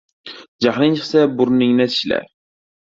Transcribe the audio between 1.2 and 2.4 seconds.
burningni tishla.